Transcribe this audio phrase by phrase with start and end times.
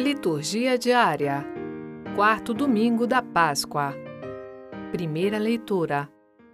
[0.00, 1.44] Liturgia diária.
[2.16, 3.94] Quarto domingo da Páscoa.
[4.90, 6.08] Primeira leitura.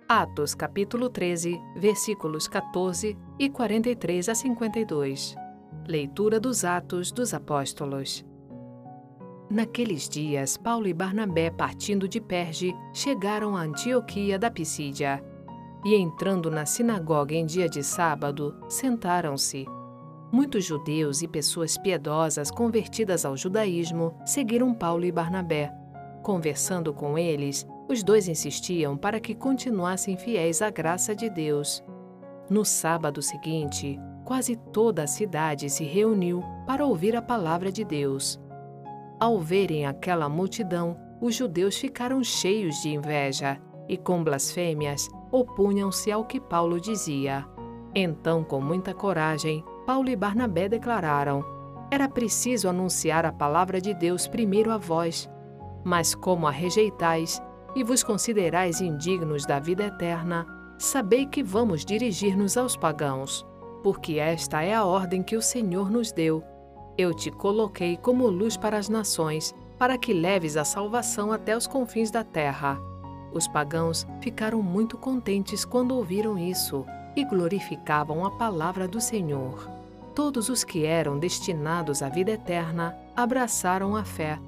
[0.09, 5.37] Atos capítulo 13, versículos 14 e 43 a 52.
[5.87, 8.27] Leitura dos Atos dos Apóstolos.
[9.49, 15.25] Naqueles dias, Paulo e Barnabé, partindo de Perge, chegaram a Antioquia da Pisídia.
[15.85, 19.76] E entrando na sinagoga em dia de sábado, sentaram-se.
[20.33, 25.73] Muitos judeus e pessoas piedosas convertidas ao judaísmo seguiram Paulo e Barnabé.
[26.23, 31.85] Conversando com eles, os dois insistiam para que continuassem fiéis à graça de Deus.
[32.51, 38.41] No sábado seguinte, quase toda a cidade se reuniu para ouvir a palavra de Deus.
[39.21, 43.59] Ao verem aquela multidão, os judeus ficaram cheios de inveja
[43.89, 47.47] e, com blasfêmias, opunham-se ao que Paulo dizia.
[47.95, 51.45] Então, com muita coragem, Paulo e Barnabé declararam:
[51.93, 55.31] Era preciso anunciar a palavra de Deus primeiro a vós.
[55.85, 57.41] Mas como a rejeitais
[57.77, 60.45] e vos considerais indignos da vida eterna,
[60.77, 63.47] sabei que vamos dirigir-nos aos pagãos,
[63.85, 66.43] porque esta é a ordem que o Senhor nos deu.
[66.99, 71.69] Eu te coloquei como luz para as nações, para que leves a salvação até os
[71.69, 72.81] confins da terra.
[73.33, 79.76] Os pagãos ficaram muito contentes quando ouviram isso e glorificavam a palavra do Senhor
[80.17, 84.41] todos os que eram destinados à vida eterna abraçaram a fé.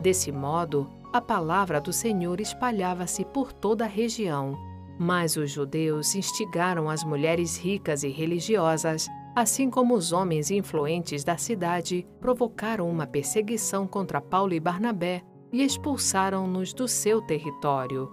[0.00, 4.56] Desse modo, a palavra do Senhor espalhava-se por toda a região.
[4.96, 11.36] Mas os judeus instigaram as mulheres ricas e religiosas, assim como os homens influentes da
[11.36, 18.12] cidade, provocaram uma perseguição contra Paulo e Barnabé e expulsaram-nos do seu território.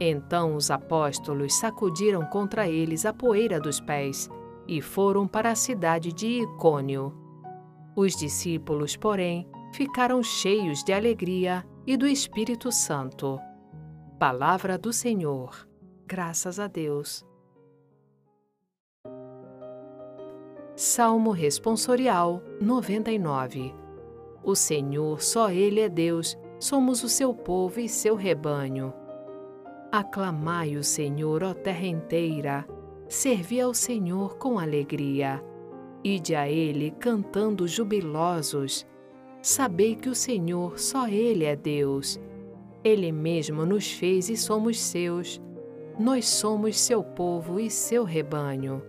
[0.00, 4.30] Então os apóstolos sacudiram contra eles a poeira dos pés
[4.66, 7.12] e foram para a cidade de Icônio.
[7.96, 13.38] Os discípulos, porém, ficaram cheios de alegria e do Espírito Santo.
[14.18, 15.68] Palavra do Senhor.
[16.06, 17.24] Graças a Deus.
[20.76, 23.72] Salmo Responsorial 99
[24.42, 28.92] O Senhor, só Ele é Deus, somos o seu povo e seu rebanho.
[29.92, 32.66] Aclamai o Senhor, ó terra inteira
[33.14, 35.42] servi ao Senhor com alegria.
[36.02, 38.84] Ide a Ele cantando jubilosos.
[39.40, 42.20] Sabei que o Senhor, só Ele é Deus.
[42.82, 45.40] Ele mesmo nos fez e somos seus.
[45.98, 48.82] Nós somos seu povo e seu rebanho.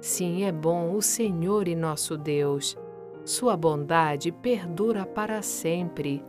[0.00, 2.76] Sim, é bom o Senhor e nosso Deus.
[3.22, 6.24] Sua bondade perdura para sempre.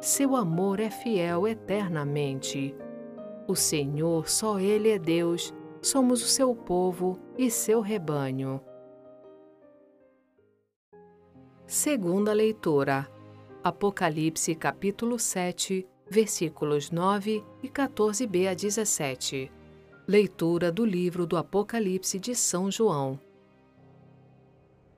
[0.00, 2.74] Seu amor é fiel eternamente.
[3.46, 8.60] O Senhor, só Ele é Deus somos o seu povo e seu rebanho.
[11.66, 13.06] Segunda leitura.
[13.62, 19.52] Apocalipse capítulo 7, versículos 9 e 14b a 17.
[20.08, 23.20] Leitura do livro do Apocalipse de São João.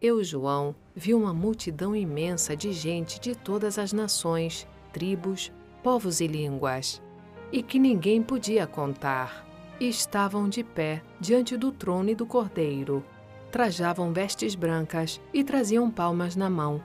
[0.01, 6.27] Eu, João, vi uma multidão imensa de gente de todas as nações, tribos, povos e
[6.27, 7.03] línguas,
[7.51, 9.46] e que ninguém podia contar
[9.81, 13.05] e estavam de pé diante do trono e do cordeiro.
[13.51, 16.83] Trajavam vestes brancas e traziam palmas na mão.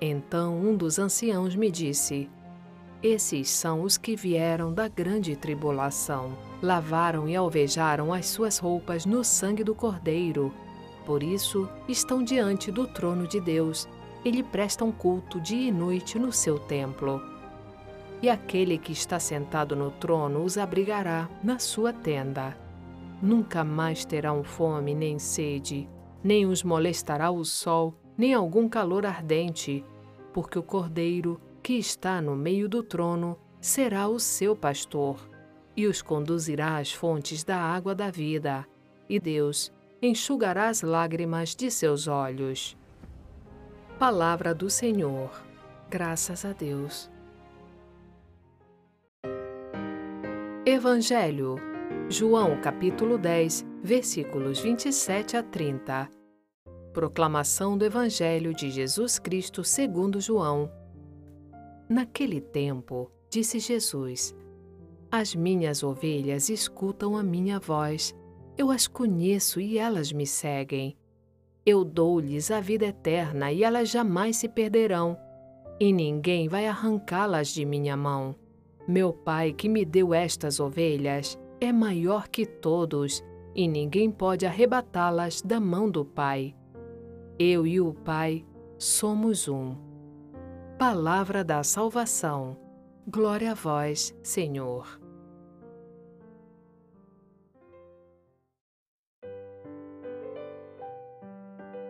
[0.00, 2.28] Então um dos anciãos me disse:
[3.02, 6.36] Esses são os que vieram da grande tribulação.
[6.62, 10.52] Lavaram e alvejaram as suas roupas no sangue do cordeiro.
[11.04, 13.88] Por isso estão diante do trono de Deus
[14.24, 17.37] e lhe prestam culto dia e noite no seu templo
[18.20, 22.56] e aquele que está sentado no trono os abrigará na sua tenda.
[23.22, 25.88] Nunca mais terão fome nem sede,
[26.22, 29.84] nem os molestará o sol, nem algum calor ardente,
[30.32, 35.28] porque o Cordeiro, que está no meio do trono, será o seu pastor,
[35.76, 38.66] e os conduzirá às fontes da água da vida,
[39.08, 42.76] e Deus enxugará as lágrimas de seus olhos.
[43.98, 45.30] Palavra do Senhor.
[45.90, 47.10] Graças a Deus.
[50.70, 51.56] Evangelho.
[52.10, 56.10] João capítulo 10, versículos 27 a 30.
[56.92, 60.70] Proclamação do Evangelho de Jesus Cristo segundo João.
[61.88, 64.36] Naquele tempo, disse Jesus:
[65.10, 68.14] As minhas ovelhas escutam a minha voz.
[68.54, 70.98] Eu as conheço e elas me seguem.
[71.64, 75.16] Eu dou-lhes a vida eterna e elas jamais se perderão,
[75.80, 78.36] e ninguém vai arrancá-las de minha mão.
[78.88, 83.22] Meu pai que me deu estas ovelhas é maior que todos,
[83.54, 86.56] e ninguém pode arrebatá-las da mão do Pai.
[87.38, 88.46] Eu e o Pai
[88.78, 89.76] somos um.
[90.78, 92.56] Palavra da salvação.
[93.06, 94.98] Glória a vós, Senhor.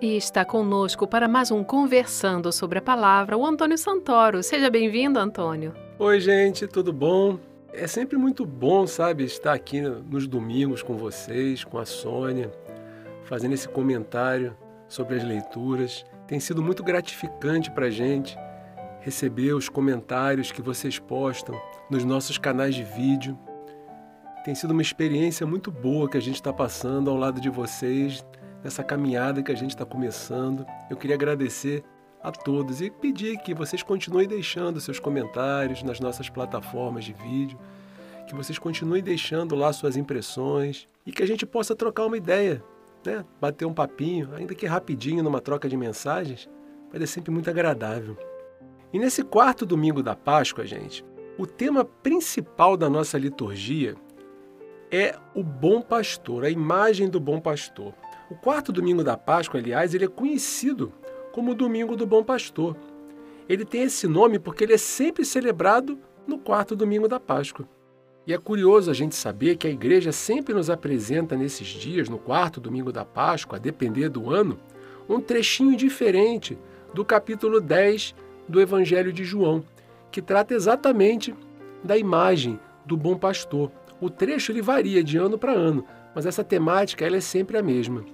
[0.01, 4.43] E está conosco para mais um Conversando sobre a Palavra, o Antônio Santoro.
[4.43, 5.87] Seja bem-vindo, Antônio.
[6.01, 7.41] Oi, gente, tudo bom?
[7.73, 12.53] É sempre muito bom, sabe, estar aqui nos domingos com vocês, com a Sônia,
[13.25, 14.57] fazendo esse comentário
[14.87, 16.07] sobre as leituras.
[16.29, 18.39] Tem sido muito gratificante para a gente
[19.01, 21.61] receber os comentários que vocês postam
[21.91, 23.37] nos nossos canais de vídeo.
[24.45, 28.25] Tem sido uma experiência muito boa que a gente está passando ao lado de vocês,
[28.63, 30.65] nessa caminhada que a gente está começando.
[30.89, 31.83] Eu queria agradecer
[32.23, 37.59] a todos e pedir que vocês continuem deixando seus comentários nas nossas plataformas de vídeo,
[38.27, 42.63] que vocês continuem deixando lá suas impressões e que a gente possa trocar uma ideia,
[43.05, 43.25] né?
[43.41, 46.49] bater um papinho, ainda que rapidinho numa troca de mensagens,
[46.93, 48.17] mas é sempre muito agradável.
[48.93, 51.05] E nesse quarto domingo da Páscoa, gente,
[51.39, 53.95] o tema principal da nossa liturgia
[54.91, 57.95] é o bom pastor, a imagem do bom pastor.
[58.31, 60.93] O quarto domingo da Páscoa, aliás, ele é conhecido
[61.33, 62.77] como o Domingo do Bom Pastor.
[63.49, 67.67] Ele tem esse nome porque ele é sempre celebrado no quarto domingo da Páscoa.
[68.27, 72.19] E é curioso a gente saber que a igreja sempre nos apresenta nesses dias, no
[72.19, 74.59] quarto domingo da Páscoa, a depender do ano,
[75.09, 76.59] um trechinho diferente
[76.93, 78.15] do capítulo 10
[78.47, 79.65] do Evangelho de João,
[80.11, 81.35] que trata exatamente
[81.83, 83.71] da imagem do bom pastor.
[83.99, 85.85] O trecho ele varia de ano para ano,
[86.15, 88.05] mas essa temática ela é sempre a mesma.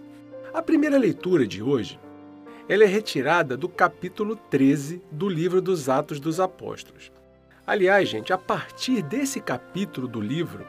[0.52, 1.98] A primeira leitura de hoje
[2.68, 7.12] ela é retirada do capítulo 13 do livro dos Atos dos Apóstolos.
[7.66, 10.66] Aliás, gente, a partir desse capítulo do livro,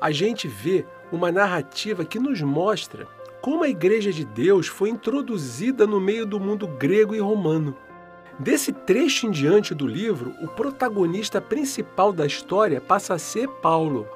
[0.00, 3.06] a gente vê uma narrativa que nos mostra
[3.42, 7.76] como a Igreja de Deus foi introduzida no meio do mundo grego e romano.
[8.38, 14.06] Desse trecho em diante do livro, o protagonista principal da história passa a ser Paulo,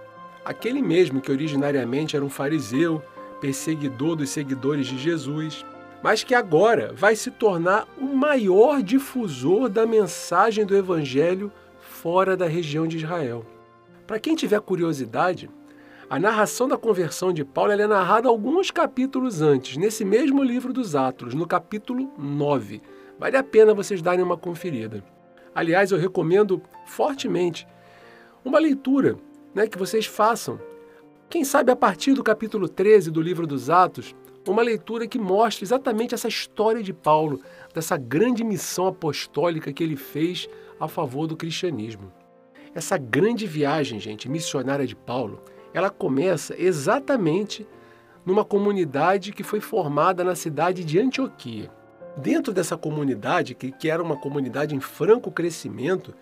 [0.44, 3.02] aquele mesmo que originariamente era um fariseu,
[3.40, 5.64] perseguidor dos seguidores de Jesus,
[6.02, 12.46] mas que agora vai se tornar o maior difusor da mensagem do Evangelho fora da
[12.46, 13.44] região de Israel.
[14.06, 15.50] Para quem tiver curiosidade,
[16.08, 20.96] a narração da conversão de Paulo é narrada alguns capítulos antes, nesse mesmo livro dos
[20.96, 22.80] Atos, no capítulo 9.
[23.18, 25.04] Vale a pena vocês darem uma conferida.
[25.54, 27.68] Aliás, eu recomendo fortemente
[28.44, 29.16] uma leitura
[29.54, 30.58] né, que vocês façam.
[31.28, 34.14] Quem sabe a partir do capítulo 13 do livro dos Atos,
[34.48, 37.40] uma leitura que mostra exatamente essa história de Paulo,
[37.74, 40.48] dessa grande missão apostólica que ele fez
[40.78, 42.12] a favor do cristianismo.
[42.74, 45.42] Essa grande viagem, gente, missionária de Paulo,
[45.74, 47.66] ela começa exatamente
[48.24, 51.70] numa comunidade que foi formada na cidade de Antioquia.
[52.16, 56.14] Dentro dessa comunidade, que, que era uma comunidade em franco crescimento,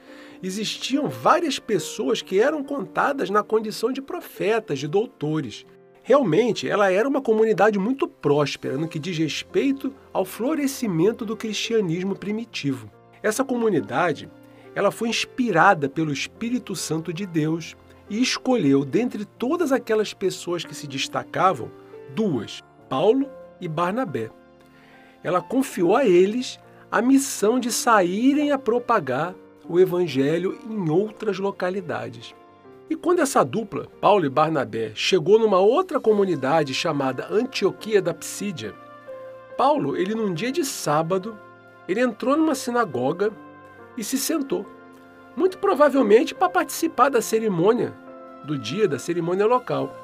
[0.42, 5.64] existiam várias pessoas que eram contadas na condição de profetas, de doutores.
[6.08, 12.16] Realmente, ela era uma comunidade muito próspera no que diz respeito ao florescimento do cristianismo
[12.16, 12.90] primitivo.
[13.22, 14.26] Essa comunidade,
[14.74, 17.76] ela foi inspirada pelo Espírito Santo de Deus
[18.08, 21.70] e escolheu dentre todas aquelas pessoas que se destacavam,
[22.14, 23.28] duas, Paulo
[23.60, 24.30] e Barnabé.
[25.22, 26.58] Ela confiou a eles
[26.90, 29.34] a missão de saírem a propagar
[29.68, 32.34] o evangelho em outras localidades.
[32.90, 38.74] E quando essa dupla, Paulo e Barnabé, chegou numa outra comunidade chamada Antioquia da Psídia,
[39.58, 41.36] Paulo, ele num dia de sábado,
[41.88, 43.32] ele entrou numa sinagoga
[43.96, 44.64] e se sentou,
[45.36, 47.92] muito provavelmente para participar da cerimônia
[48.44, 49.94] do dia da cerimônia local.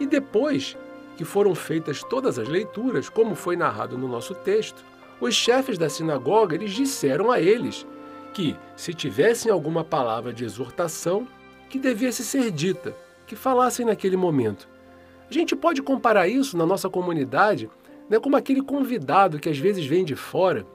[0.00, 0.76] E depois
[1.16, 4.84] que foram feitas todas as leituras, como foi narrado no nosso texto,
[5.20, 7.86] os chefes da sinagoga eles disseram a eles
[8.34, 11.28] que, se tivessem alguma palavra de exortação,
[11.72, 12.94] que devesse ser dita,
[13.26, 14.68] que falassem naquele momento.
[15.28, 17.70] A gente pode comparar isso na nossa comunidade
[18.10, 20.66] né, como aquele convidado que às vezes vem de fora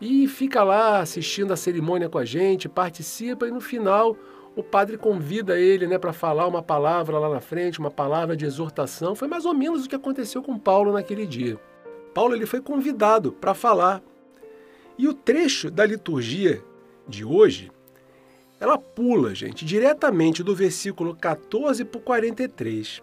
[0.00, 4.16] e fica lá assistindo a cerimônia com a gente, participa e no final
[4.56, 8.44] o padre convida ele né, para falar uma palavra lá na frente, uma palavra de
[8.44, 9.14] exortação.
[9.14, 11.56] Foi mais ou menos o que aconteceu com Paulo naquele dia.
[12.12, 14.02] Paulo ele foi convidado para falar.
[14.98, 16.60] E o trecho da liturgia
[17.06, 17.70] de hoje
[18.58, 23.02] ela pula, gente, diretamente do versículo 14 para o 43.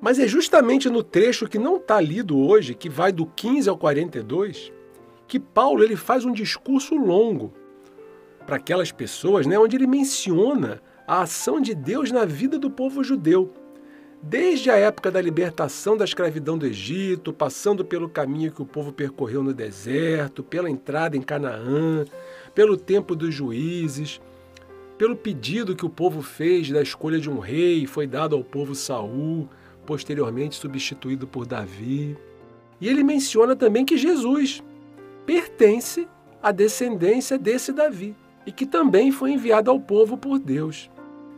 [0.00, 3.76] Mas é justamente no trecho que não está lido hoje, que vai do 15 ao
[3.76, 4.72] 42,
[5.26, 7.52] que Paulo ele faz um discurso longo
[8.46, 13.02] para aquelas pessoas, né, onde ele menciona a ação de Deus na vida do povo
[13.02, 13.52] judeu,
[14.22, 18.92] Desde a época da libertação da escravidão do Egito, passando pelo caminho que o povo
[18.92, 22.04] percorreu no deserto, pela entrada em Canaã,
[22.52, 24.20] pelo tempo dos juízes,
[24.98, 28.74] pelo pedido que o povo fez da escolha de um rei, foi dado ao povo
[28.74, 29.48] Saul,
[29.84, 32.16] posteriormente substituído por Davi.
[32.80, 34.62] E ele menciona também que Jesus
[35.24, 36.08] pertence
[36.42, 38.14] à descendência desse Davi
[38.46, 40.90] e que também foi enviado ao povo por Deus.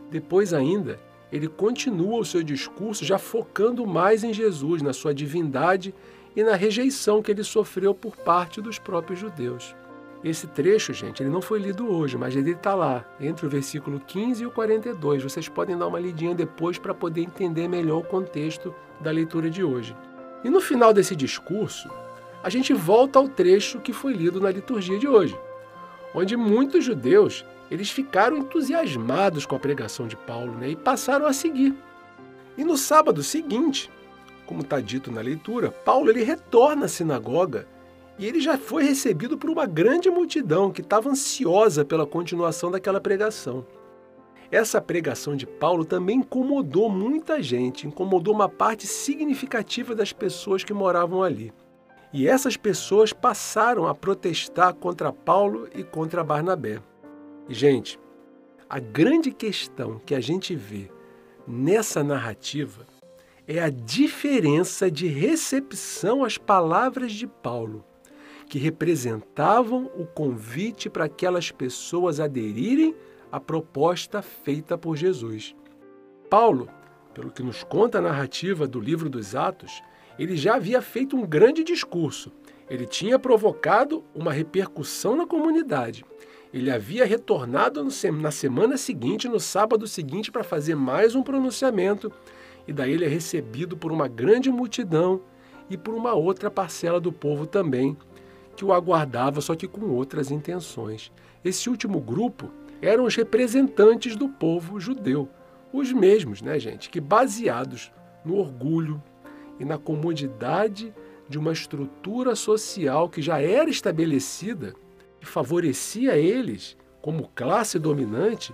[0.09, 0.99] Depois ainda,
[1.31, 5.93] ele continua o seu discurso já focando mais em Jesus, na sua divindade
[6.35, 9.75] e na rejeição que ele sofreu por parte dos próprios judeus.
[10.21, 14.01] Esse trecho, gente, ele não foi lido hoje, mas ele está lá, entre o versículo
[14.01, 15.23] 15 e o 42.
[15.23, 19.63] Vocês podem dar uma lidinha depois para poder entender melhor o contexto da leitura de
[19.63, 19.95] hoje.
[20.43, 21.89] E no final desse discurso,
[22.43, 25.37] a gente volta ao trecho que foi lido na liturgia de hoje,
[26.13, 31.33] onde muitos judeus eles ficaram entusiasmados com a pregação de Paulo né, e passaram a
[31.33, 31.73] seguir.
[32.57, 33.89] E no sábado seguinte,
[34.45, 37.67] como está dito na leitura, Paulo ele retorna à sinagoga
[38.19, 42.99] e ele já foi recebido por uma grande multidão que estava ansiosa pela continuação daquela
[42.99, 43.65] pregação.
[44.51, 50.73] Essa pregação de Paulo também incomodou muita gente, incomodou uma parte significativa das pessoas que
[50.73, 51.53] moravam ali.
[52.11, 56.81] E essas pessoas passaram a protestar contra Paulo e contra Barnabé.
[57.47, 57.97] E, gente,
[58.69, 60.91] a grande questão que a gente vê
[61.47, 62.85] nessa narrativa
[63.47, 67.85] é a diferença de recepção às palavras de Paulo
[68.49, 72.95] que representavam o convite para aquelas pessoas aderirem
[73.31, 75.55] à proposta feita por Jesus.
[76.31, 76.67] Paulo,
[77.13, 79.83] pelo que nos conta a narrativa do livro dos Atos,
[80.17, 82.31] ele já havia feito um grande discurso.
[82.67, 86.03] Ele tinha provocado uma repercussão na comunidade.
[86.51, 92.11] Ele havia retornado na semana seguinte, no sábado seguinte, para fazer mais um pronunciamento,
[92.67, 95.21] e daí ele é recebido por uma grande multidão
[95.69, 97.95] e por uma outra parcela do povo também,
[98.59, 101.13] que o aguardava, só que com outras intenções.
[101.45, 102.51] Esse último grupo
[102.81, 105.29] eram os representantes do povo judeu,
[105.71, 107.89] os mesmos, né, gente, que baseados
[108.25, 109.01] no orgulho
[109.61, 110.93] e na comodidade
[111.29, 114.73] de uma estrutura social que já era estabelecida
[115.21, 118.53] e favorecia eles como classe dominante,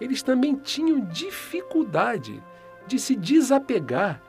[0.00, 2.42] eles também tinham dificuldade
[2.84, 4.20] de se desapegar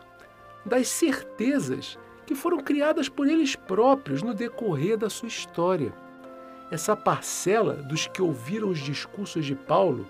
[0.64, 1.98] das certezas
[2.32, 5.94] que foram criadas por eles próprios no decorrer da sua história.
[6.72, 10.08] Essa parcela dos que ouviram os discursos de Paulo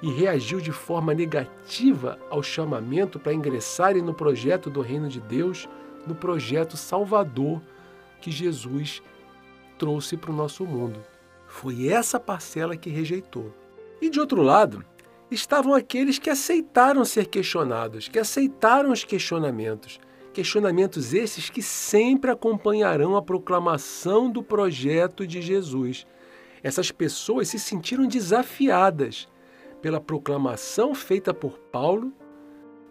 [0.00, 5.68] e reagiu de forma negativa ao chamamento para ingressarem no projeto do Reino de Deus,
[6.06, 7.60] no projeto salvador
[8.20, 9.02] que Jesus
[9.76, 11.00] trouxe para o nosso mundo.
[11.48, 13.52] Foi essa parcela que rejeitou.
[14.00, 14.84] E de outro lado,
[15.28, 19.98] estavam aqueles que aceitaram ser questionados, que aceitaram os questionamentos,
[20.32, 26.06] Questionamentos esses que sempre acompanharão a proclamação do projeto de Jesus.
[26.62, 29.28] Essas pessoas se sentiram desafiadas
[29.82, 32.12] pela proclamação feita por Paulo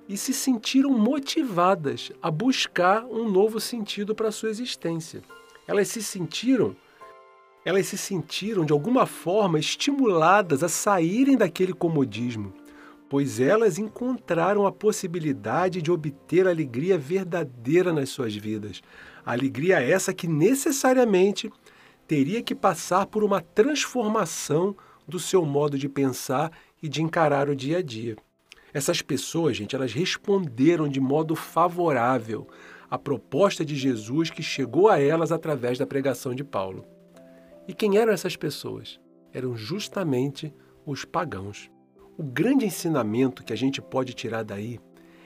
[0.07, 5.21] e se sentiram motivadas a buscar um novo sentido para a sua existência.
[5.67, 6.75] Elas se sentiram
[7.63, 12.51] elas se sentiram de alguma forma estimuladas a saírem daquele comodismo,
[13.11, 18.81] pois elas encontraram a possibilidade de obter alegria verdadeira nas suas vidas.
[19.25, 21.51] alegria essa que necessariamente
[22.07, 24.73] teria que passar por uma transformação
[25.05, 28.15] do seu modo de pensar e de encarar o dia a dia.
[28.73, 32.47] Essas pessoas, gente, elas responderam de modo favorável
[32.89, 36.85] à proposta de Jesus que chegou a elas através da pregação de Paulo.
[37.67, 39.01] E quem eram essas pessoas?
[39.33, 40.53] Eram justamente
[40.85, 41.69] os pagãos.
[42.21, 44.79] O grande ensinamento que a gente pode tirar daí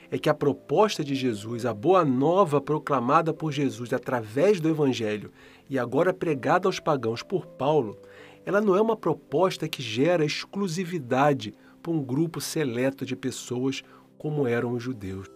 [0.09, 5.29] é que a proposta de Jesus, a boa nova proclamada por Jesus através do Evangelho
[5.69, 7.99] e agora pregada aos pagãos por Paulo,
[8.45, 13.83] ela não é uma proposta que gera exclusividade para um grupo seleto de pessoas
[14.17, 15.29] como eram os judeus.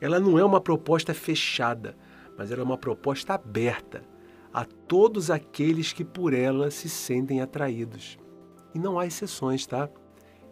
[0.00, 1.94] Ela não é uma proposta fechada,
[2.34, 4.02] mas ela é uma proposta aberta
[4.54, 8.16] a todos aqueles que por ela se sentem atraídos.
[8.74, 9.90] E não há exceções, tá?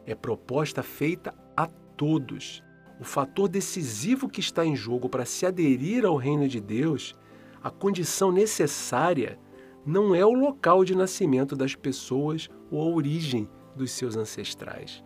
[0.07, 2.63] É proposta feita a todos.
[3.01, 7.15] O fator decisivo que está em jogo para se aderir ao reino de Deus,
[7.63, 9.39] a condição necessária,
[9.85, 15.03] não é o local de nascimento das pessoas ou a origem dos seus ancestrais.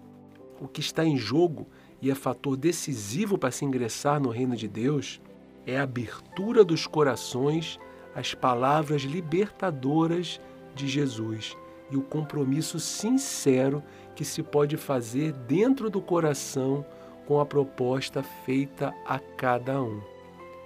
[0.61, 1.67] O que está em jogo
[2.01, 5.21] e é fator decisivo para se ingressar no reino de Deus
[5.67, 7.79] é a abertura dos corações
[8.15, 10.41] às palavras libertadoras
[10.75, 11.57] de Jesus
[11.91, 13.83] e o compromisso sincero
[14.15, 16.85] que se pode fazer dentro do coração
[17.27, 20.01] com a proposta feita a cada um.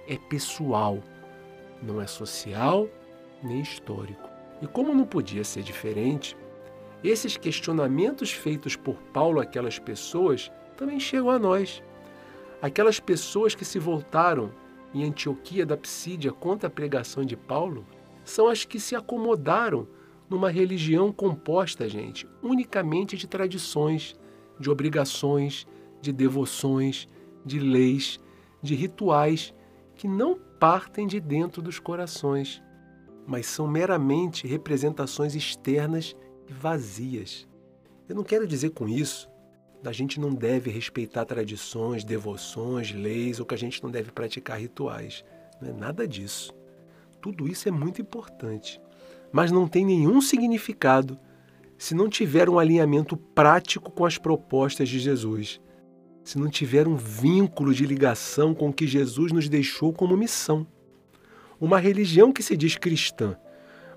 [0.07, 0.99] É pessoal,
[1.81, 2.87] não é social
[3.43, 4.29] nem histórico.
[4.61, 6.37] E como não podia ser diferente,
[7.03, 11.81] esses questionamentos feitos por Paulo àquelas pessoas também chegam a nós.
[12.61, 14.51] Aquelas pessoas que se voltaram
[14.93, 17.85] em Antioquia da Psídia contra a pregação de Paulo
[18.23, 19.87] são as que se acomodaram
[20.31, 24.15] numa religião composta, gente, unicamente de tradições,
[24.57, 25.67] de obrigações,
[25.99, 27.05] de devoções,
[27.45, 28.17] de leis,
[28.63, 29.53] de rituais
[29.93, 32.63] que não partem de dentro dos corações,
[33.27, 36.15] mas são meramente representações externas
[36.47, 37.45] e vazias.
[38.07, 39.29] Eu não quero dizer com isso
[39.83, 44.13] que a gente não deve respeitar tradições, devoções, leis ou que a gente não deve
[44.13, 45.25] praticar rituais.
[45.61, 46.53] Não é nada disso.
[47.19, 48.79] Tudo isso é muito importante,
[49.31, 51.17] mas não tem nenhum significado
[51.77, 55.59] se não tiver um alinhamento prático com as propostas de Jesus,
[56.23, 60.67] se não tiver um vínculo de ligação com o que Jesus nos deixou como missão.
[61.59, 63.35] Uma religião que se diz cristã,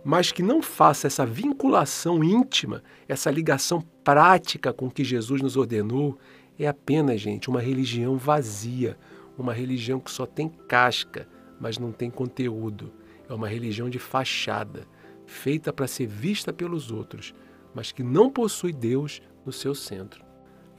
[0.03, 5.57] mas que não faça essa vinculação íntima, essa ligação prática com o que Jesus nos
[5.57, 6.19] ordenou,
[6.59, 8.97] é apenas, gente, uma religião vazia,
[9.37, 11.29] uma religião que só tem casca,
[11.61, 12.93] mas não tem conteúdo.
[13.29, 14.87] É uma religião de fachada,
[15.27, 17.35] feita para ser vista pelos outros,
[17.75, 20.25] mas que não possui Deus no seu centro.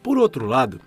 [0.02, 0.80] Por outro lado,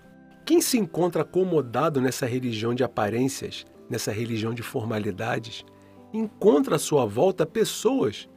[0.45, 5.65] quem se encontra acomodado nessa religião de aparências, nessa religião de formalidades,
[6.13, 8.29] encontra à sua volta pessoas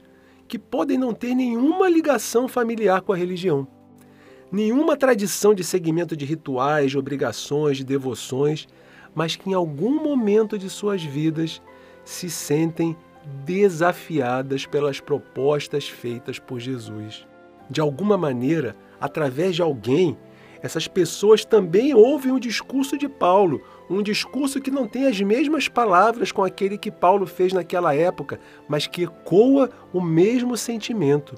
[0.47, 3.65] que podem não ter nenhuma ligação familiar com a religião,
[4.51, 8.67] nenhuma tradição de seguimento de rituais, de obrigações, de devoções,
[9.15, 11.61] mas que em algum momento de suas vidas
[12.03, 12.97] se sentem
[13.45, 17.25] desafiadas pelas propostas feitas por Jesus.
[17.69, 20.17] De alguma maneira, através de alguém,
[20.61, 25.67] essas pessoas também ouvem o discurso de Paulo, um discurso que não tem as mesmas
[25.67, 31.35] palavras com aquele que Paulo fez naquela época, mas que ecoa o mesmo sentimento.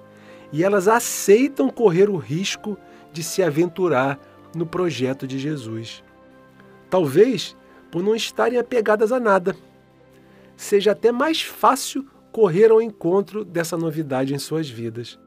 [0.51, 2.77] E elas aceitam correr o risco
[3.11, 4.19] de se aventurar
[4.53, 6.03] no projeto de Jesus.
[6.89, 7.55] Talvez
[7.89, 9.55] por não estarem apegadas a nada,
[10.55, 15.19] seja até mais fácil correr ao encontro dessa novidade em suas vidas.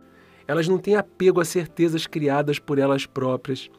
[0.46, 3.70] Elas não têm apego a certezas criadas por elas próprias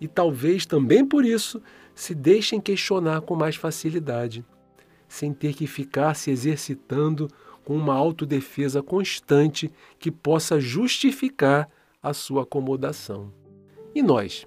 [0.00, 1.62] e talvez também por isso
[1.94, 4.44] se deixem questionar com mais facilidade,
[5.08, 7.28] sem ter que ficar se exercitando
[7.64, 11.68] com uma autodefesa constante que possa justificar
[12.02, 13.32] a sua acomodação.
[13.94, 14.46] E nós?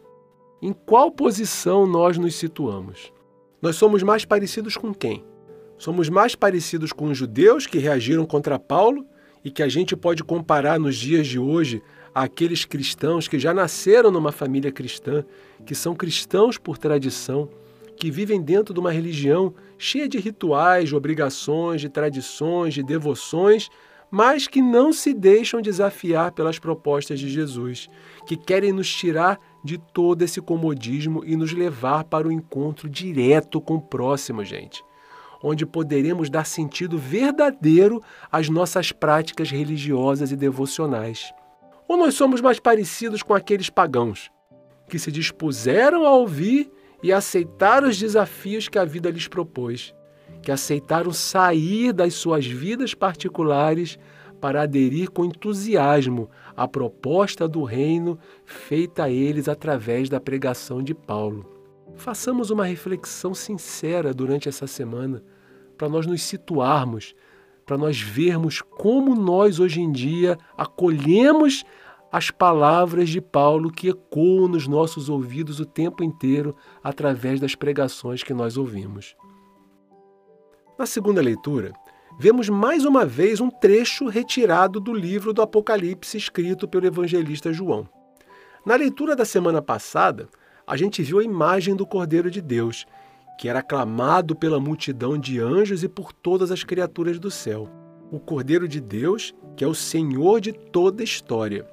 [0.62, 3.14] Em qual posição nós nos situamos?
[3.62, 5.24] Nós somos mais parecidos com quem?
[5.78, 9.06] Somos mais parecidos com os judeus que reagiram contra Paulo
[9.44, 11.82] e que a gente pode comparar nos dias de hoje
[12.14, 15.24] àqueles cristãos que já nasceram numa família cristã,
[15.66, 17.50] que são cristãos por tradição,
[17.98, 23.70] que vivem dentro de uma religião cheia de rituais, de obrigações, de tradições, de devoções,
[24.10, 27.90] mas que não se deixam desafiar pelas propostas de Jesus,
[28.26, 33.60] que querem nos tirar de todo esse comodismo e nos levar para o encontro direto
[33.60, 34.85] com o próximo, gente
[35.48, 41.32] onde poderemos dar sentido verdadeiro às nossas práticas religiosas e devocionais.
[41.88, 44.32] Ou nós somos mais parecidos com aqueles pagãos
[44.90, 46.72] que se dispuseram a ouvir
[47.04, 49.94] e aceitar os desafios que a vida lhes propôs,
[50.42, 54.00] que aceitaram sair das suas vidas particulares
[54.42, 56.28] para aderir com entusiasmo
[56.58, 61.46] à proposta do reino feita a eles através da pregação de Paulo.
[61.96, 65.24] Façamos uma reflexão sincera durante essa semana
[65.78, 67.14] para nós nos situarmos,
[67.66, 71.64] para nós vermos como nós hoje em dia acolhemos
[72.12, 78.24] as palavras de Paulo que ecoam nos nossos ouvidos o tempo inteiro através das pregações
[78.24, 79.16] que nós ouvimos.
[80.78, 81.74] Na segunda leitura,
[82.18, 87.88] vemos mais uma vez um trecho retirado do livro do Apocalipse escrito pelo evangelista João.
[88.66, 90.30] Na leitura da semana passada,
[90.66, 92.86] a gente viu a imagem do Cordeiro de Deus,
[93.38, 97.70] que era aclamado pela multidão de anjos e por todas as criaturas do céu.
[98.12, 101.68] O Cordeiro de Deus, que é o Senhor de toda a história.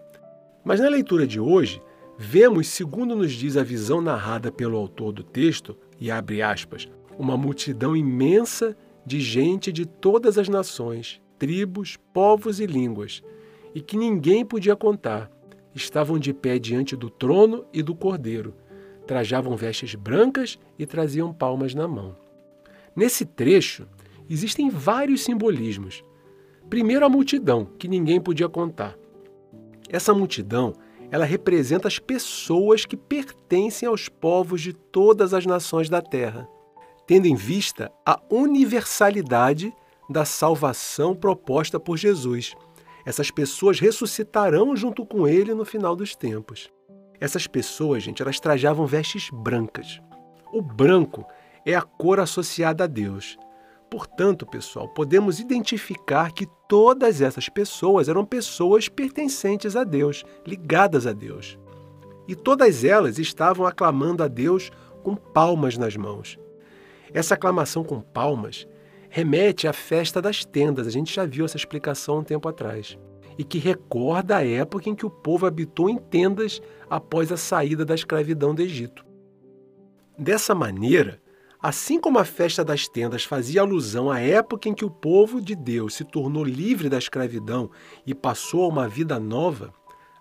[0.64, 1.81] Mas na leitura de hoje,
[2.18, 7.37] vemos, segundo nos diz a visão narrada pelo autor do texto, e abre aspas, uma
[7.37, 13.22] multidão imensa de gente de todas as nações, tribos, povos e línguas,
[13.75, 15.31] e que ninguém podia contar.
[15.75, 18.55] Estavam de pé diante do trono e do Cordeiro
[19.07, 22.17] trajavam vestes brancas e traziam palmas na mão.
[22.95, 23.87] Nesse trecho,
[24.29, 26.05] existem vários simbolismos.
[26.69, 28.97] Primeiro, a multidão, que ninguém podia contar.
[29.88, 30.75] Essa multidão
[31.11, 36.49] ela representa as pessoas que pertencem aos povos de todas as nações da terra,
[37.07, 39.71] tendo em vista a universalidade
[40.09, 42.55] da salvação proposta por Jesus.
[43.05, 46.71] Essas pessoas ressuscitarão junto com ele no final dos tempos.
[47.23, 50.03] Essas pessoas, gente, elas trajavam vestes brancas.
[50.53, 51.25] O branco
[51.65, 53.39] é a cor associada a Deus.
[53.89, 61.13] Portanto, pessoal, podemos identificar que todas essas pessoas eram pessoas pertencentes a Deus, ligadas a
[61.13, 61.57] Deus.
[62.27, 64.73] E todas elas estavam aclamando a Deus
[65.05, 66.37] com palmas nas mãos.
[67.15, 68.67] Essa aclamação com palmas
[69.09, 72.99] remete à festa das tendas, a gente já viu essa explicação um tempo atrás,
[73.38, 77.85] e que recorda a época em que o povo habitou em tendas após a saída
[77.85, 79.05] da escravidão do Egito.
[80.18, 81.23] Dessa maneira,
[81.62, 85.55] Assim como a festa das tendas fazia alusão à época em que o povo de
[85.55, 87.71] Deus se tornou livre da escravidão
[88.05, 89.73] e passou a uma vida nova,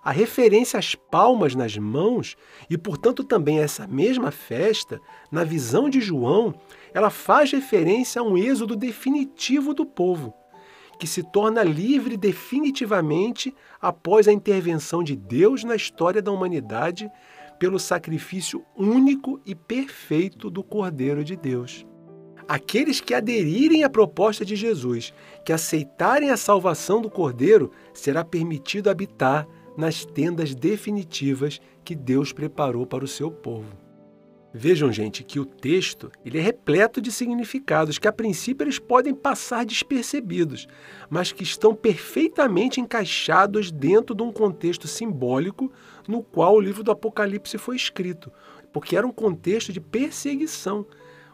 [0.04, 2.36] a referência às palmas nas mãos
[2.70, 6.54] e, portanto, também essa mesma festa, na visão de João,
[6.94, 10.34] ela faz referência a um êxodo definitivo do povo,
[11.02, 17.10] que se torna livre definitivamente após a intervenção de Deus na história da humanidade
[17.58, 21.88] pelo sacrifício único e perfeito do Cordeiro de Deus.
[22.48, 25.12] Aqueles que aderirem à proposta de Jesus,
[25.44, 32.86] que aceitarem a salvação do Cordeiro, será permitido habitar nas tendas definitivas que Deus preparou
[32.86, 33.81] para o seu povo.
[34.54, 39.14] Vejam, gente, que o texto ele é repleto de significados que a princípio eles podem
[39.14, 40.68] passar despercebidos,
[41.10, 45.72] mas que estão perfeitamente encaixados dentro de um contexto simbólico
[46.06, 48.30] no qual o livro do Apocalipse foi escrito,
[48.74, 50.86] porque era um contexto de perseguição.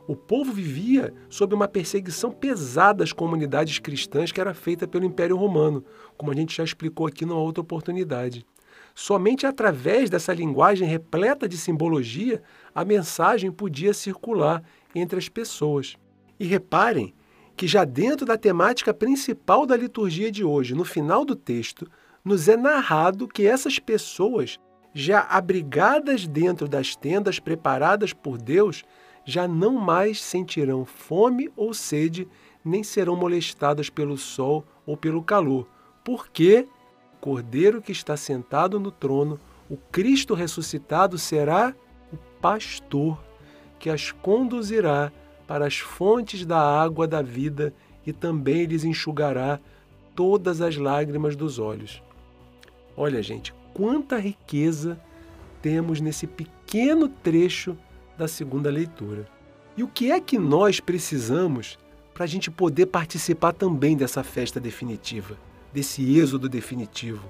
[0.07, 5.35] O povo vivia sob uma perseguição pesada às comunidades cristãs que era feita pelo Império
[5.35, 5.83] Romano,
[6.15, 8.45] como a gente já explicou aqui numa outra oportunidade.
[8.99, 12.41] Somente através dessa linguagem repleta de simbologia
[12.73, 14.63] a mensagem podia circular
[14.95, 15.95] entre as pessoas.
[16.39, 17.13] E reparem
[17.55, 21.87] que já dentro da temática principal da liturgia de hoje, no final do texto,
[22.25, 24.57] nos é narrado que essas pessoas,
[24.95, 28.83] já abrigadas dentro das tendas preparadas por Deus,
[29.23, 32.27] já não mais sentirão fome ou sede,
[32.65, 35.67] nem serão molestadas pelo sol ou pelo calor,
[36.03, 36.67] porque
[37.27, 39.37] Cordeiro que está sentado no trono,
[39.69, 41.75] o Cristo ressuscitado será
[42.09, 43.21] o pastor
[43.77, 45.11] que as conduzirá
[45.45, 47.73] para as fontes da água da vida
[48.05, 49.59] e também lhes enxugará
[50.15, 52.01] todas as lágrimas dos olhos.
[52.95, 54.97] Olha, gente, quanta riqueza
[55.61, 57.77] temos nesse pequeno trecho
[58.17, 59.27] da segunda leitura.
[59.75, 61.77] E o que é que nós precisamos
[62.13, 65.37] para a gente poder participar também dessa festa definitiva?
[65.73, 67.29] Desse êxodo definitivo,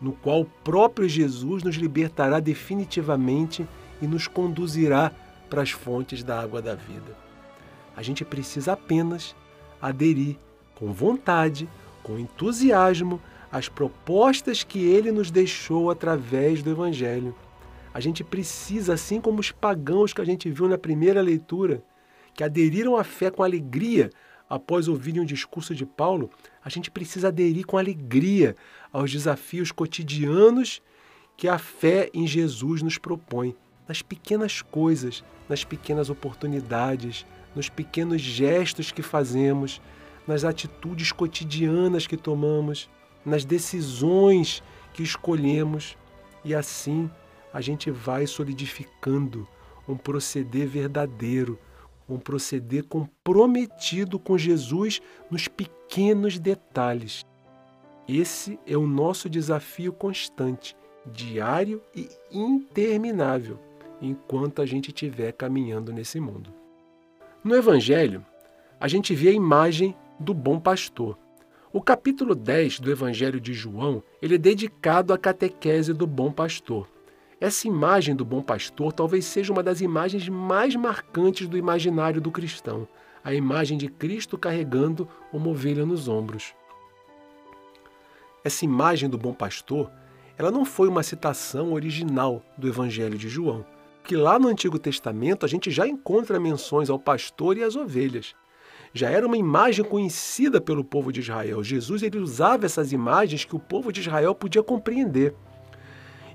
[0.00, 3.66] no qual o próprio Jesus nos libertará definitivamente
[4.00, 5.12] e nos conduzirá
[5.48, 7.16] para as fontes da água da vida.
[7.96, 9.34] A gente precisa apenas
[9.80, 10.36] aderir
[10.74, 11.68] com vontade,
[12.02, 13.20] com entusiasmo
[13.50, 17.34] às propostas que ele nos deixou através do Evangelho.
[17.92, 21.82] A gente precisa, assim como os pagãos que a gente viu na primeira leitura,
[22.34, 24.10] que aderiram à fé com alegria
[24.48, 26.30] após ouvirem o discurso de Paulo,
[26.64, 28.56] a gente precisa aderir com alegria
[28.92, 30.80] aos desafios cotidianos
[31.36, 33.54] que a fé em Jesus nos propõe,
[33.86, 39.80] nas pequenas coisas, nas pequenas oportunidades, nos pequenos gestos que fazemos,
[40.26, 42.90] nas atitudes cotidianas que tomamos,
[43.24, 45.96] nas decisões que escolhemos,
[46.44, 47.10] e assim
[47.52, 49.46] a gente vai solidificando
[49.86, 51.58] um proceder verdadeiro
[52.08, 57.24] um proceder comprometido com Jesus nos pequenos detalhes.
[58.08, 60.74] Esse é o nosso desafio constante,
[61.06, 63.58] diário e interminável,
[64.00, 66.50] enquanto a gente estiver caminhando nesse mundo.
[67.44, 68.24] No Evangelho,
[68.80, 71.18] a gente vê a imagem do bom pastor.
[71.70, 76.88] O capítulo 10 do Evangelho de João ele é dedicado à catequese do bom pastor.
[77.40, 82.32] Essa imagem do bom pastor talvez seja uma das imagens mais marcantes do imaginário do
[82.32, 82.88] cristão,
[83.22, 86.52] a imagem de Cristo carregando uma ovelha nos ombros.
[88.42, 89.88] Essa imagem do bom pastor,
[90.36, 93.64] ela não foi uma citação original do Evangelho de João,
[94.02, 98.34] que lá no Antigo Testamento a gente já encontra menções ao pastor e às ovelhas.
[98.92, 101.62] Já era uma imagem conhecida pelo povo de Israel.
[101.62, 105.34] Jesus ele usava essas imagens que o povo de Israel podia compreender.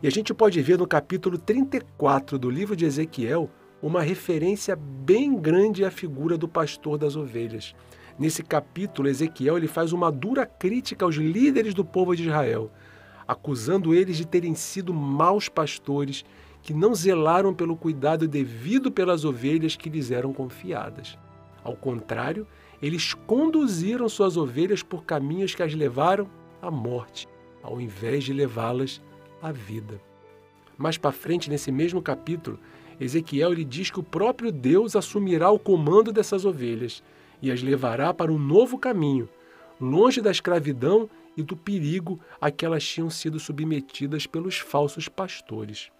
[0.04, 3.50] E a gente pode ver no capítulo 34 do livro de Ezequiel
[3.82, 7.74] uma referência bem grande à figura do pastor das ovelhas.
[8.20, 12.70] Nesse capítulo, Ezequiel ele faz uma dura crítica aos líderes do povo de Israel,
[13.26, 16.26] acusando eles de terem sido maus pastores
[16.62, 21.18] que não zelaram pelo cuidado devido pelas ovelhas que lhes eram confiadas.
[21.64, 22.46] Ao contrário,
[22.82, 26.28] eles conduziram suas ovelhas por caminhos que as levaram
[26.62, 27.26] à morte,
[27.64, 29.02] ao invés de levá-las
[29.44, 30.02] à vida.
[30.78, 32.58] Mais para frente, nesse mesmo capítulo,
[33.00, 37.04] Ezequiel lhe diz que o próprio Deus assumirá o comando dessas ovelhas
[37.42, 39.28] e as levará para um novo caminho,
[39.80, 45.92] longe da escravidão e do perigo a que elas tinham sido submetidas pelos falsos pastores.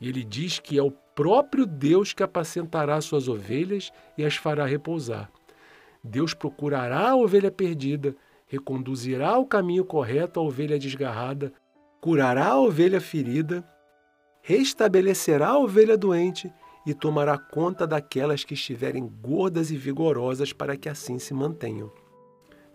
[0.00, 4.66] E ele diz que é o próprio Deus que apacentará suas ovelhas e as fará
[4.66, 5.30] repousar.
[6.02, 8.16] Deus procurará a ovelha perdida,
[8.48, 11.52] reconduzirá ao caminho correto a ovelha desgarrada,
[12.02, 13.64] curará a ovelha ferida,
[14.42, 16.52] restabelecerá a ovelha doente
[16.84, 21.92] e tomará conta daquelas que estiverem gordas e vigorosas para que assim se mantenham.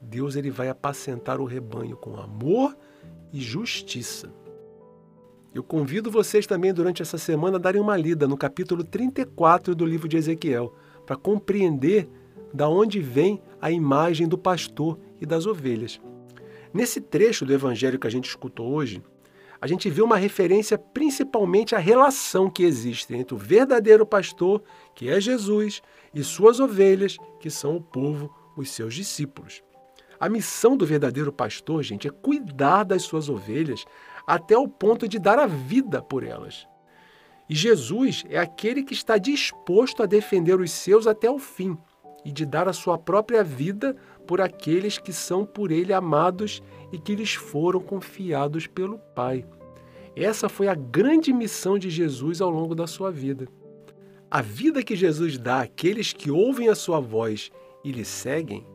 [0.02, 2.74] Deus ele vai apacentar o rebanho com amor
[3.34, 4.32] e justiça.
[5.54, 9.86] Eu convido vocês também durante essa semana a darem uma lida no capítulo 34 do
[9.86, 10.74] livro de Ezequiel,
[11.06, 12.08] para compreender
[12.54, 16.00] da onde vem a imagem do pastor e das ovelhas.
[16.74, 19.04] Nesse trecho do evangelho que a gente escutou hoje,
[19.60, 24.62] a gente vê uma referência principalmente à relação que existe entre o verdadeiro pastor,
[24.94, 25.82] que é Jesus,
[26.14, 29.64] e suas ovelhas, que são o povo, os seus discípulos.
[30.20, 33.86] A missão do verdadeiro pastor, gente, é cuidar das suas ovelhas
[34.26, 36.68] até o ponto de dar a vida por elas.
[37.50, 41.78] E Jesus é aquele que está disposto a defender os seus até o fim
[42.26, 46.98] e de dar a sua própria vida por aqueles que são por ele amados e
[46.98, 49.46] que lhes foram confiados pelo Pai.
[50.16, 53.48] Essa foi a grande missão de Jesus ao longo da sua vida.
[54.30, 57.52] A vida que Jesus dá àqueles que ouvem a sua voz
[57.84, 58.66] e lhe seguem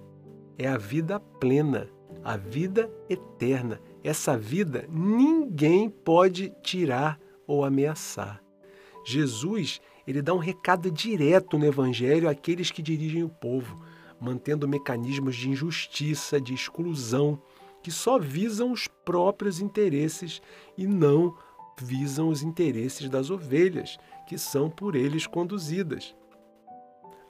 [0.57, 1.89] é a vida plena,
[2.23, 3.81] a vida eterna.
[4.05, 8.43] Essa vida ninguém pode tirar ou ameaçar.
[9.05, 13.81] Jesus ele dá um recado direto no Evangelho àqueles que dirigem o povo,
[14.21, 17.41] mantendo mecanismos de injustiça, de exclusão,
[17.83, 20.41] que só visam os próprios interesses
[20.77, 21.37] e não
[21.81, 26.15] visam os interesses das ovelhas, que são por eles conduzidas.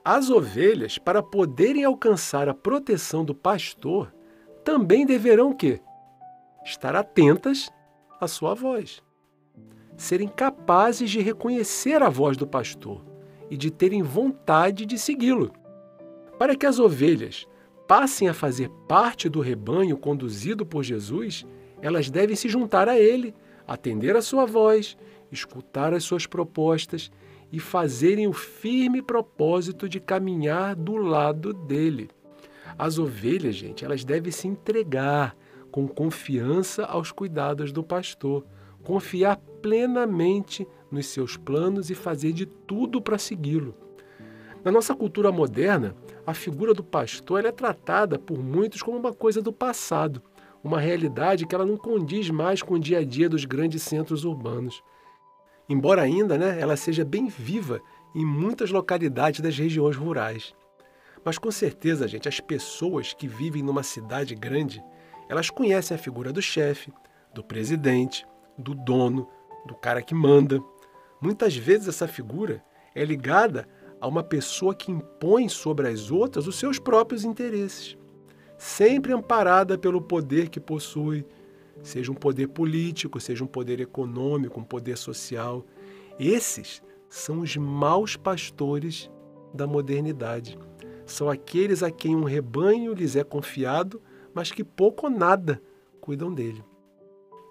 [0.05, 4.13] As ovelhas, para poderem alcançar a proteção do pastor,
[4.63, 5.81] também deverão o quê?
[6.63, 7.71] Estar atentas
[8.19, 9.01] à sua voz
[9.97, 13.03] serem capazes de reconhecer a voz do pastor
[13.49, 15.51] e de terem vontade de segui-lo.
[16.37, 17.47] Para que as ovelhas
[17.93, 21.45] passem a fazer parte do rebanho conduzido por Jesus,
[21.79, 23.35] elas devem se juntar a ele,
[23.67, 24.97] atender a sua voz,
[25.31, 27.11] escutar as suas propostas
[27.51, 32.09] e fazerem o firme propósito de caminhar do lado dele.
[32.79, 35.37] As ovelhas, gente, elas devem se entregar
[35.69, 38.43] com confiança aos cuidados do pastor
[38.83, 43.75] confiar plenamente nos seus planos e fazer de tudo para segui-lo.
[44.63, 49.41] Na nossa cultura moderna, a figura do pastor é tratada por muitos como uma coisa
[49.41, 50.21] do passado,
[50.63, 54.23] uma realidade que ela não condiz mais com o dia a dia dos grandes centros
[54.23, 54.81] urbanos.
[55.67, 57.81] Embora ainda né, ela seja bem viva
[58.15, 60.53] em muitas localidades das regiões rurais.
[61.25, 64.83] Mas com certeza, gente, as pessoas que vivem numa cidade grande,
[65.27, 66.91] elas conhecem a figura do chefe,
[67.33, 68.25] do presidente,
[68.57, 69.27] do dono,
[69.65, 70.61] do cara que manda.
[71.21, 73.67] Muitas vezes essa figura é ligada
[74.03, 77.97] a uma pessoa que impõe sobre as outras os seus próprios interesses,
[78.57, 81.25] sempre amparada pelo poder que possui,
[81.81, 85.65] seja um poder político, seja um poder econômico, um poder social.
[86.19, 89.09] Esses são os maus pastores
[89.53, 90.59] da modernidade.
[91.05, 94.01] São aqueles a quem um rebanho lhes é confiado,
[94.33, 95.61] mas que pouco ou nada
[96.01, 96.61] cuidam dele.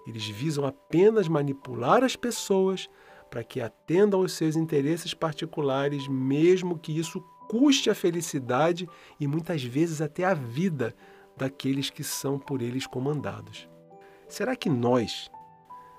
[0.05, 2.87] Eles visam apenas manipular as pessoas
[3.33, 7.19] para que atendam aos seus interesses particulares, mesmo que isso
[7.49, 8.87] custe a felicidade
[9.19, 10.95] e muitas vezes até a vida
[11.35, 13.67] daqueles que são por eles comandados.
[14.27, 15.31] Será que nós,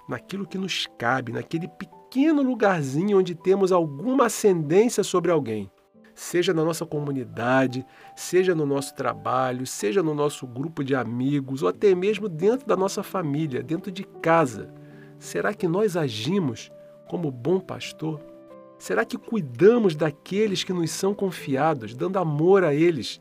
[0.08, 5.68] naquilo que nos cabe, naquele pequeno lugarzinho onde temos alguma ascendência sobre alguém,
[6.14, 11.68] seja na nossa comunidade, seja no nosso trabalho, seja no nosso grupo de amigos ou
[11.68, 14.72] até mesmo dentro da nossa família, dentro de casa.
[15.18, 16.70] Será que nós agimos
[17.08, 18.20] como bom pastor?
[18.78, 23.20] Será que cuidamos daqueles que nos são confiados, dando amor a eles,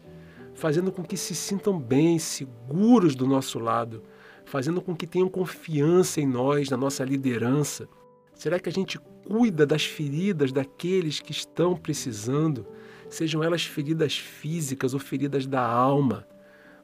[0.53, 4.03] fazendo com que se sintam bem, seguros do nosso lado,
[4.45, 7.87] fazendo com que tenham confiança em nós, na nossa liderança?
[8.33, 12.65] Será que a gente cuida das feridas daqueles que estão precisando?
[13.13, 16.27] sejam elas feridas físicas ou feridas da alma.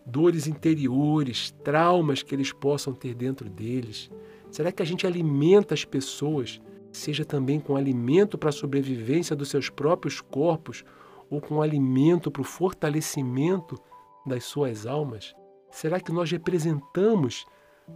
[0.06, 4.10] dores interiores, traumas que eles possam ter dentro deles?
[4.50, 6.60] Será que a gente alimenta as pessoas,
[6.92, 10.84] seja também com alimento para a sobrevivência dos seus próprios corpos
[11.30, 13.78] ou com alimento para o fortalecimento
[14.26, 15.34] das suas almas?
[15.72, 17.46] Será que nós representamos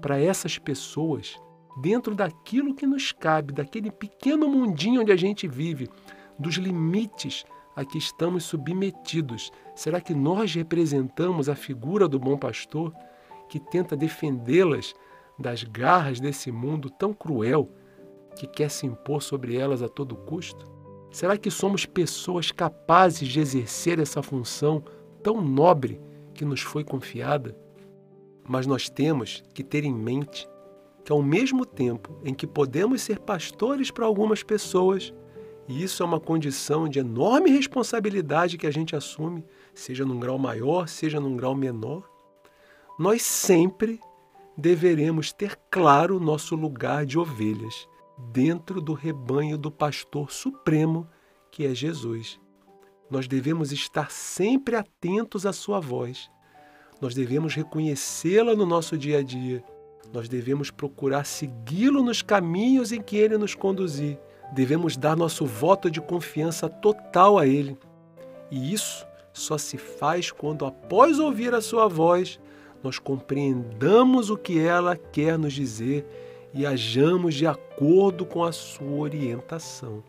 [0.02, 1.40] para essas pessoas,
[1.82, 5.90] dentro daquilo que nos cabe, daquele pequeno mundinho onde a gente vive,
[6.38, 9.52] dos limites a que estamos submetidos?
[9.76, 12.94] Será que nós representamos a figura do bom pastor
[13.50, 14.94] que tenta defendê-las
[15.38, 17.70] das garras desse mundo tão cruel
[18.34, 20.66] que quer se impor sobre elas a todo custo?
[21.12, 24.84] Será que somos pessoas capazes de exercer essa função
[25.22, 26.02] tão nobre
[26.34, 27.56] que nos foi confiada?
[28.48, 30.50] Mas nós temos que ter em mente
[31.06, 35.14] que, ao mesmo tempo em que podemos ser pastores para algumas pessoas,
[35.68, 40.40] e isso é uma condição de enorme responsabilidade que a gente assume, seja num grau
[40.40, 42.10] maior, seja num grau menor,
[42.98, 44.00] nós sempre
[44.58, 47.88] deveremos ter claro nosso lugar de ovelhas
[48.32, 51.08] dentro do rebanho do pastor supremo
[51.52, 52.40] que é Jesus.
[53.10, 56.30] Nós devemos estar sempre atentos à sua voz.
[57.00, 59.64] Nós devemos reconhecê-la no nosso dia a dia.
[60.12, 64.18] Nós devemos procurar segui-lo nos caminhos em que ele nos conduzir
[64.54, 67.78] devemos dar nosso voto de confiança total a Ele.
[68.52, 72.40] E isso só se faz quando, após ouvir a Sua voz,
[72.84, 76.06] nós compreendamos o que ela quer nos dizer
[76.54, 80.04] e ajamos de acordo com a Sua orientação.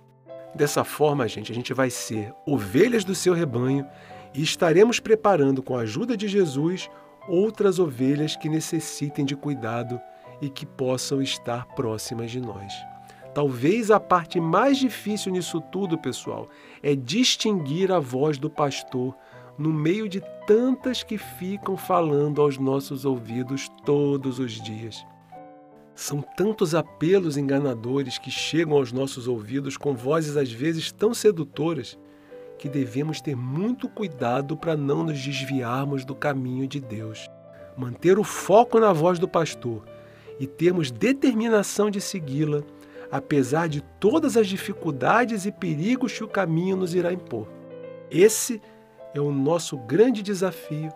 [0.54, 3.87] Dessa forma, gente, a gente vai ser ovelhas do seu rebanho
[4.33, 6.88] e estaremos preparando, com a ajuda de Jesus,
[7.26, 10.00] outras ovelhas que necessitem de cuidado
[10.40, 12.72] e que possam estar próximas de nós.
[13.35, 16.48] Talvez a parte mais difícil nisso tudo, pessoal,
[16.83, 19.14] é distinguir a voz do pastor
[19.59, 25.04] no meio de tantas que ficam falando aos nossos ouvidos todos os dias.
[25.94, 31.98] São tantos apelos enganadores que chegam aos nossos ouvidos com vozes às vezes tão sedutoras
[32.59, 37.28] que devemos ter muito cuidado para não nos desviarmos do caminho de Deus.
[37.76, 39.85] Manter o foco na voz do pastor
[40.40, 42.62] e termos determinação de segui-la
[43.11, 47.48] apesar de todas as dificuldades e perigos que o caminho nos irá impor.
[48.11, 48.61] Esse
[49.14, 50.92] é o nosso grande desafio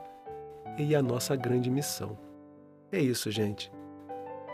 [0.77, 2.19] e a nossa grande missão.
[2.91, 3.71] É isso, gente.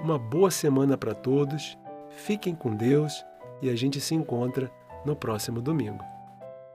[0.00, 1.78] Uma boa semana para todos,
[2.10, 3.24] fiquem com Deus
[3.62, 4.70] e a gente se encontra
[5.04, 6.04] no próximo domingo.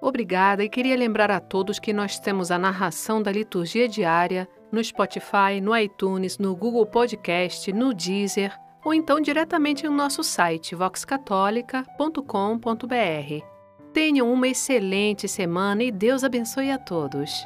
[0.01, 4.83] Obrigada e queria lembrar a todos que nós temos a narração da liturgia diária no
[4.83, 13.45] Spotify, no iTunes, no Google Podcast, no Deezer ou então diretamente no nosso site voxcatólica.com.br.
[13.91, 17.45] Tenham uma excelente semana e Deus abençoe a todos.